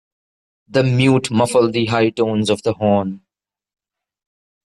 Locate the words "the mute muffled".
0.67-1.73